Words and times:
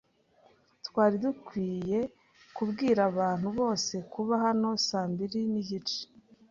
Twari 0.87 1.15
dukwiye 1.23 1.99
kubwira 2.55 2.99
abantu 3.11 3.47
bose 3.59 3.93
kuba 4.13 4.33
hano 4.45 4.69
saa 4.87 5.07
mbiri 5.11 5.39
nigice, 5.51 5.99